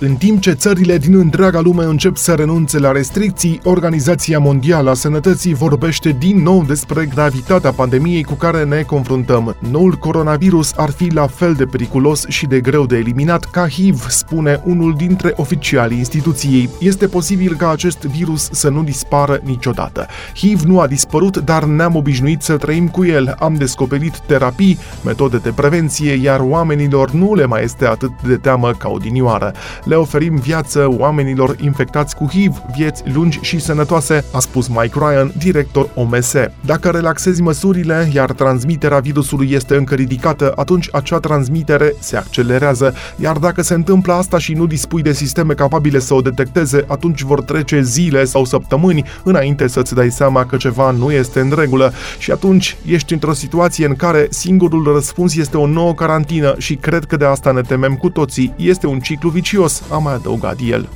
[0.00, 4.94] în timp ce țările din întreaga lume încep să renunțe la restricții, Organizația Mondială a
[4.94, 9.56] Sănătății vorbește din nou despre gravitatea pandemiei cu care ne confruntăm.
[9.70, 14.06] Noul coronavirus ar fi la fel de periculos și de greu de eliminat ca HIV,
[14.08, 16.68] spune unul dintre oficialii instituției.
[16.80, 20.06] Este posibil ca acest virus să nu dispară niciodată.
[20.34, 23.34] HIV nu a dispărut, dar ne-am obișnuit să trăim cu el.
[23.38, 28.72] Am descoperit terapii, metode de prevenție, iar oamenilor nu le mai este atât de teamă
[28.72, 29.54] ca odinioară
[29.88, 35.32] le oferim viață oamenilor infectați cu HIV, vieți lungi și sănătoase, a spus Mike Ryan,
[35.38, 36.32] director OMS.
[36.64, 43.36] Dacă relaxezi măsurile, iar transmiterea virusului este încă ridicată, atunci acea transmitere se accelerează, iar
[43.36, 47.42] dacă se întâmplă asta și nu dispui de sisteme capabile să o detecteze, atunci vor
[47.42, 52.30] trece zile sau săptămâni înainte să-ți dai seama că ceva nu este în regulă și
[52.30, 57.16] atunci ești într-o situație în care singurul răspuns este o nouă carantină și cred că
[57.16, 58.54] de asta ne temem cu toții.
[58.56, 60.88] Este un ciclu vicios a mai adăugat el.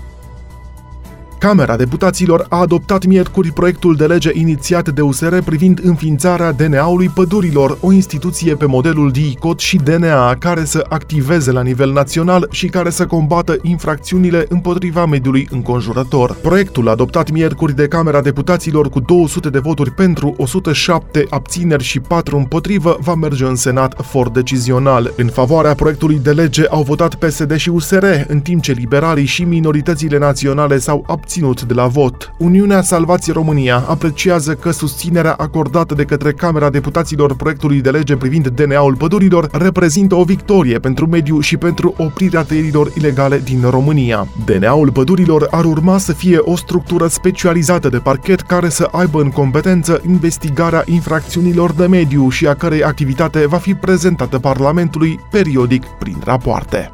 [1.42, 7.78] Camera Deputaților a adoptat miercuri proiectul de lege inițiat de USR privind înființarea DNA-ului pădurilor,
[7.80, 12.90] o instituție pe modelul DICOT și DNA care să activeze la nivel național și care
[12.90, 16.34] să combată infracțiunile împotriva mediului înconjurător.
[16.42, 22.36] Proiectul adoptat miercuri de Camera Deputaților cu 200 de voturi pentru, 107 abțineri și 4
[22.36, 25.12] împotrivă va merge în Senat for decizional.
[25.16, 29.44] În favoarea proiectului de lege au votat PSD și USR, în timp ce liberalii și
[29.44, 32.34] minoritățile naționale s-au abținut abținut de la vot.
[32.38, 38.48] Uniunea Salvați România apreciază că susținerea acordată de către Camera Deputaților proiectului de lege privind
[38.48, 44.26] DNA-ul pădurilor reprezintă o victorie pentru mediu și pentru oprirea tăierilor ilegale din România.
[44.44, 49.30] DNA-ul pădurilor ar urma să fie o structură specializată de parchet care să aibă în
[49.30, 56.16] competență investigarea infracțiunilor de mediu și a cărei activitate va fi prezentată Parlamentului periodic prin
[56.24, 56.92] rapoarte.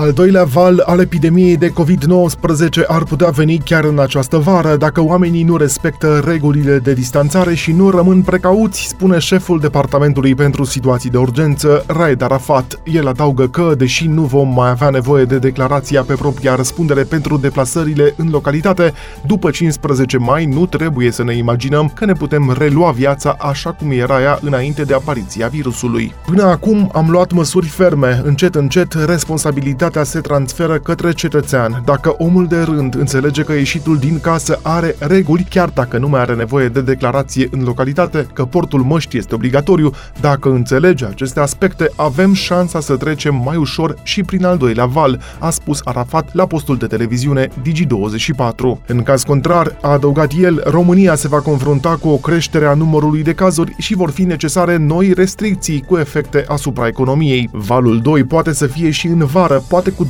[0.00, 5.02] Al doilea val al epidemiei de COVID-19 ar putea veni chiar în această vară dacă
[5.02, 11.10] oamenii nu respectă regulile de distanțare și nu rămân precauți, spune șeful Departamentului pentru Situații
[11.10, 12.80] de Urgență, Raed Arafat.
[12.84, 17.36] El adaugă că, deși nu vom mai avea nevoie de declarația pe propria răspundere pentru
[17.36, 18.92] deplasările în localitate,
[19.26, 23.90] după 15 mai nu trebuie să ne imaginăm că ne putem relua viața așa cum
[23.90, 26.14] era ea înainte de apariția virusului.
[26.26, 31.82] Până acum am luat măsuri ferme, încet încet responsabilitatea responsabilitatea se transferă către cetățean.
[31.84, 36.20] Dacă omul de rând înțelege că ieșitul din casă are reguli, chiar dacă nu mai
[36.20, 39.90] are nevoie de declarație în localitate, că portul măștii este obligatoriu,
[40.20, 45.20] dacă înțelege aceste aspecte, avem șansa să trecem mai ușor și prin al doilea val,
[45.38, 48.86] a spus Arafat la postul de televiziune Digi24.
[48.86, 53.22] În caz contrar, a adăugat el, România se va confrunta cu o creștere a numărului
[53.22, 57.48] de cazuri și vor fi necesare noi restricții cu efecte asupra economiei.
[57.52, 60.08] Valul 2 poate să fie și în vară, poate cu 20%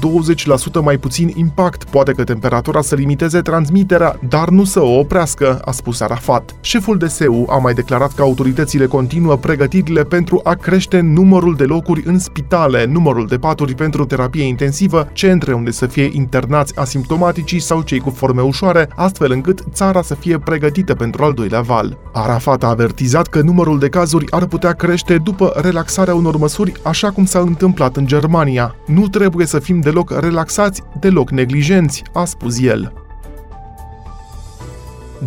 [0.83, 5.71] mai puțin impact, poate că temperatura să limiteze transmiterea, dar nu să o oprească, a
[5.71, 6.55] spus Arafat.
[6.61, 12.03] Șeful DSU a mai declarat că autoritățile continuă pregătirile pentru a crește numărul de locuri
[12.05, 17.83] în spitale, numărul de paturi pentru terapie intensivă, centre unde să fie internați asimptomaticii sau
[17.83, 21.99] cei cu forme ușoare, astfel încât țara să fie pregătită pentru al doilea val.
[22.13, 27.11] Arafat a avertizat că numărul de cazuri ar putea crește după relaxarea unor măsuri, așa
[27.11, 28.75] cum s-a întâmplat în Germania.
[28.87, 33.08] Nu trebuie să fim deloc relaxați, deloc neglijenți, a spus el.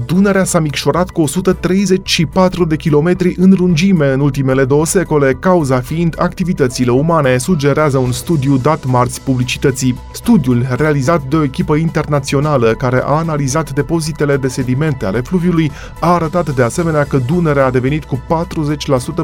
[0.06, 6.16] Dunărea s-a micșorat cu 134 de kilometri în lungime în ultimele două secole, cauza fiind
[6.18, 10.00] activitățile umane, sugerează un studiu dat marți publicității.
[10.14, 16.14] Studiul, realizat de o echipă internațională care a analizat depozitele de sedimente ale fluviului, a
[16.14, 18.24] arătat de asemenea că Dunărea a devenit cu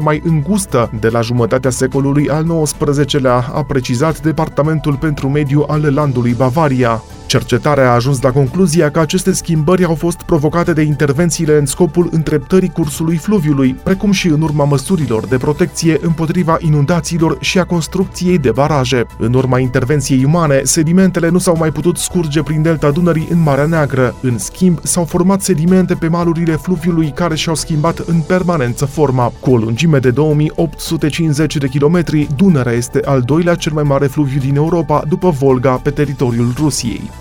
[0.00, 6.32] mai îngustă de la jumătatea secolului al XIX-lea, a precizat Departamentul pentru Mediu al landului
[6.32, 7.02] Bavaria.
[7.28, 12.08] Cercetarea a ajuns la concluzia că aceste schimbări au fost provocate de intervențiile în scopul
[12.12, 18.38] întreptării cursului fluviului, precum și în urma măsurilor de protecție împotriva inundațiilor și a construcției
[18.38, 19.06] de baraje.
[19.18, 23.66] În urma intervenției umane, sedimentele nu s-au mai putut scurge prin delta Dunării în Marea
[23.66, 24.14] Neagră.
[24.22, 29.32] În schimb, s-au format sedimente pe malurile fluviului care și-au schimbat în permanență forma.
[29.40, 34.40] Cu o lungime de 2850 de kilometri, Dunărea este al doilea cel mai mare fluviu
[34.40, 37.17] din Europa după Volga pe teritoriul Rusiei.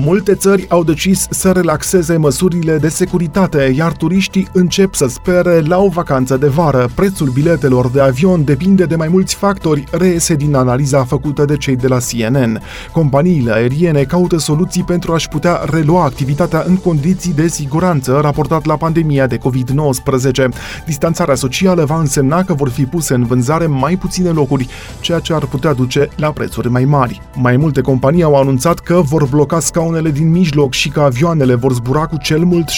[0.00, 5.78] Multe țări au decis să relaxeze măsurile de securitate, iar turiștii încep să spere la
[5.78, 6.88] o vacanță de vară.
[6.94, 11.76] Prețul biletelor de avion depinde de mai mulți factori, reiese din analiza făcută de cei
[11.76, 12.60] de la CNN.
[12.92, 18.76] Companiile aeriene caută soluții pentru a-și putea relua activitatea în condiții de siguranță raportat la
[18.76, 20.48] pandemia de COVID-19.
[20.86, 24.68] Distanțarea socială va însemna că vor fi puse în vânzare mai puține locuri,
[25.00, 27.22] ceea ce ar putea duce la prețuri mai mari.
[27.34, 31.72] Mai multe companii au anunțat că vor bloca scaunele din mijloc și că avioanele vor
[31.72, 32.68] zbura cu cel mult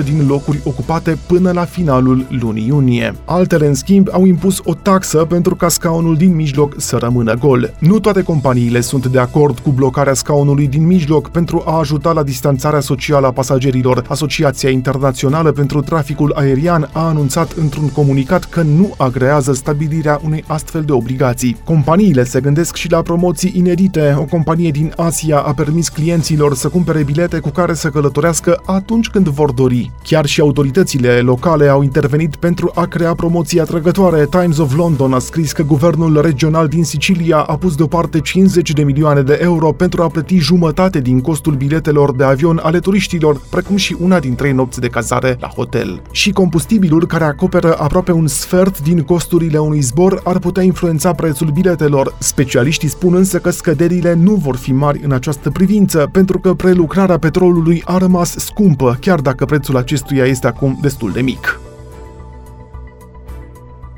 [0.00, 3.14] 60% din locuri ocupate până la finalul lunii iunie.
[3.24, 7.74] Altele, în schimb, au impus o taxă pentru ca scaunul din mijloc să rămână gol.
[7.78, 12.22] Nu toate companiile sunt de acord cu blocarea scaunului din mijloc pentru a ajuta la
[12.22, 14.04] distanțarea socială a pasagerilor.
[14.08, 20.82] Asociația Internațională pentru Traficul Aerian a anunțat într-un comunicat că nu agrează stabilirea unei astfel
[20.82, 21.56] de obligații.
[21.64, 24.16] Companiile se gândesc și la promoții inedite.
[24.18, 26.16] O companie din Asia a permis clienților
[26.52, 29.90] să cumpere bilete cu care să călătorească atunci când vor dori.
[30.02, 34.26] Chiar și autoritățile locale au intervenit pentru a crea promoții atrăgătoare.
[34.30, 38.82] Times of London a scris că guvernul regional din Sicilia a pus deoparte 50 de
[38.82, 43.76] milioane de euro pentru a plăti jumătate din costul biletelor de avion ale turiștilor, precum
[43.76, 46.02] și una din trei nopți de cazare la hotel.
[46.10, 51.48] Și combustibilul, care acoperă aproape un sfert din costurile unui zbor, ar putea influența prețul
[51.48, 52.14] biletelor.
[52.18, 57.18] Specialiștii spun însă că scăderile nu vor fi mari în această privință, pentru că prelucrarea
[57.18, 61.60] petrolului a rămas scumpă, chiar dacă prețul acestuia este acum destul de mic.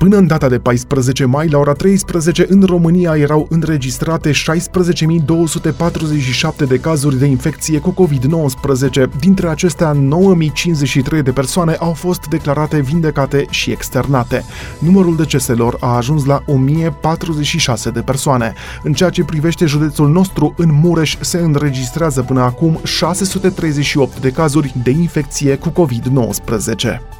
[0.01, 4.35] Până în data de 14 mai, la ora 13, în România erau înregistrate 16.247
[6.69, 9.19] de cazuri de infecție cu COVID-19.
[9.19, 14.45] Dintre acestea, 9.053 de persoane au fost declarate vindecate și externate.
[14.79, 16.45] Numărul deceselor a ajuns la
[17.89, 18.53] 1.046 de persoane.
[18.83, 24.75] În ceea ce privește județul nostru, în Mureș se înregistrează până acum 638 de cazuri
[24.83, 27.20] de infecție cu COVID-19.